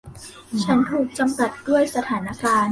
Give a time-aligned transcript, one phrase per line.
[0.63, 2.69] ฉันถูกจำกัดด้วยสถานการณ์